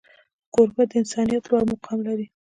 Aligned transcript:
کوربه 0.53 0.83
د 0.89 0.91
انسانیت 1.01 1.43
لوړ 1.49 1.63
مقام 1.71 1.99
لري. 2.07 2.25